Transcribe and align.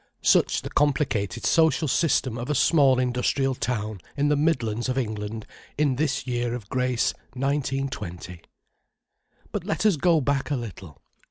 Such 0.23 0.63
the 0.63 0.71
complicated 0.71 1.45
social 1.45 1.87
system 1.87 2.35
of 2.35 2.49
a 2.49 2.55
small 2.55 2.97
industrial 2.97 3.53
town 3.53 4.01
in 4.17 4.29
the 4.29 4.35
Midlands 4.35 4.89
of 4.89 4.97
England, 4.97 5.45
in 5.77 5.95
this 5.97 6.25
year 6.25 6.55
of 6.55 6.67
grace 6.69 7.13
1920. 7.33 8.41
But 9.51 9.63
let 9.63 9.85
us 9.85 9.97
go 9.97 10.19
back 10.19 10.49
a 10.49 10.55
little. 10.55 11.03